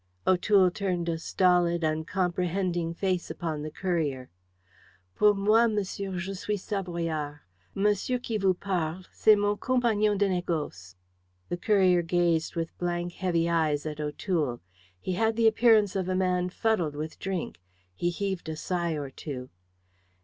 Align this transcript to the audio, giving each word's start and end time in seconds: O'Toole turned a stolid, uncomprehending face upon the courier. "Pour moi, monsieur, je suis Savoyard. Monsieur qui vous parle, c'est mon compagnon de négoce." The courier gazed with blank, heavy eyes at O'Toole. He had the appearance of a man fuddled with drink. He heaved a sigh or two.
O'Toole 0.25 0.71
turned 0.71 1.07
a 1.09 1.19
stolid, 1.19 1.83
uncomprehending 1.83 2.91
face 2.91 3.29
upon 3.29 3.61
the 3.61 3.69
courier. 3.69 4.31
"Pour 5.15 5.35
moi, 5.35 5.67
monsieur, 5.67 6.17
je 6.17 6.33
suis 6.33 6.57
Savoyard. 6.57 7.41
Monsieur 7.75 8.17
qui 8.17 8.37
vous 8.39 8.55
parle, 8.55 9.05
c'est 9.11 9.35
mon 9.35 9.55
compagnon 9.55 10.17
de 10.17 10.25
négoce." 10.27 10.95
The 11.49 11.57
courier 11.57 12.01
gazed 12.01 12.55
with 12.55 12.75
blank, 12.79 13.13
heavy 13.13 13.47
eyes 13.47 13.85
at 13.85 13.99
O'Toole. 13.99 14.59
He 14.99 15.13
had 15.13 15.35
the 15.35 15.45
appearance 15.45 15.95
of 15.95 16.09
a 16.09 16.15
man 16.15 16.49
fuddled 16.49 16.95
with 16.95 17.19
drink. 17.19 17.59
He 17.93 18.09
heaved 18.09 18.49
a 18.49 18.55
sigh 18.55 18.93
or 18.93 19.11
two. 19.11 19.51